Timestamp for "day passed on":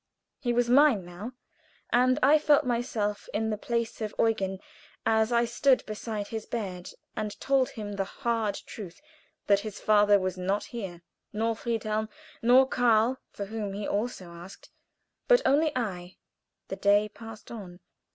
16.77-17.79